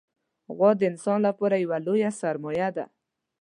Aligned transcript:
غوا 0.55 0.71
د 0.79 0.81
انسان 0.91 1.19
لپاره 1.27 1.55
یوه 1.63 1.77
لویه 1.85 2.11
سرمایه 2.21 2.69
ده. 2.77 2.85